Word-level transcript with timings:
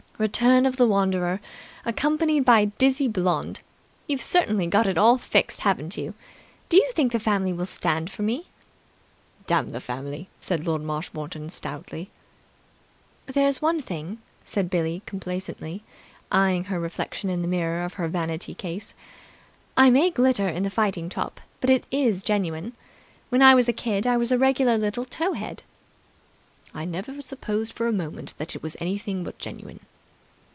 "Return 0.21 0.67
of 0.67 0.77
the 0.77 0.85
wanderer, 0.85 1.41
accompanied 1.83 2.45
by 2.45 2.65
dizzy 2.65 3.07
blonde! 3.07 3.59
You've 4.05 4.21
certainly 4.21 4.67
got 4.67 4.85
it 4.85 4.95
all 4.95 5.17
fixed, 5.17 5.61
haven't 5.61 5.97
you! 5.97 6.13
Do 6.69 6.77
you 6.77 6.91
think 6.91 7.11
the 7.11 7.19
family 7.19 7.51
will 7.51 7.65
stand 7.65 8.11
for 8.11 8.21
me?" 8.21 8.45
"Damn 9.47 9.69
the 9.69 9.81
family!" 9.81 10.29
said 10.39 10.67
Lord 10.67 10.83
Marshmoreton, 10.83 11.49
stoutly. 11.49 12.11
"There's 13.25 13.63
one 13.63 13.81
thing," 13.81 14.19
said 14.43 14.69
Billie 14.69 15.01
complacently, 15.07 15.81
eyeing 16.31 16.65
her 16.65 16.79
reflection 16.79 17.31
in 17.31 17.41
the 17.41 17.47
mirror 17.47 17.83
of 17.83 17.93
her 17.95 18.07
vanity 18.07 18.53
case, 18.53 18.93
"I 19.75 19.89
may 19.89 20.11
glitter 20.11 20.47
in 20.47 20.61
the 20.61 20.69
fighting 20.69 21.09
top, 21.09 21.41
but 21.59 21.71
it 21.71 21.85
is 21.89 22.21
genuine. 22.21 22.73
When 23.29 23.41
I 23.41 23.55
was 23.55 23.67
a 23.67 23.73
kid, 23.73 24.05
I 24.05 24.17
was 24.17 24.31
a 24.31 24.37
regular 24.37 24.77
little 24.77 25.05
tow 25.05 25.33
head." 25.33 25.63
"I 26.75 26.85
never 26.85 27.21
supposed 27.21 27.73
for 27.73 27.87
a 27.87 27.91
moment 27.91 28.35
that 28.37 28.55
it 28.55 28.61
was 28.61 28.77
anything 28.79 29.23
but 29.23 29.39
genuine." 29.39 29.79